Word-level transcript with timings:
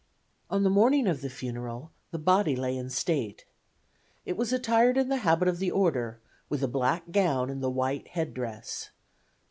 On 0.49 0.63
the 0.63 0.71
morning 0.71 1.05
of 1.05 1.21
the 1.21 1.29
funeral 1.29 1.91
the 2.09 2.17
body 2.17 2.55
lay 2.55 2.75
in 2.75 2.89
state. 2.89 3.45
It 4.25 4.35
was 4.35 4.51
attired 4.51 4.97
in 4.97 5.09
the 5.09 5.17
habit 5.17 5.47
of 5.47 5.59
the 5.59 5.69
order, 5.69 6.19
with 6.49 6.63
a 6.63 6.67
black 6.67 7.11
gown 7.11 7.51
and 7.51 7.61
the 7.61 7.69
white 7.69 8.07
headdress. 8.07 8.89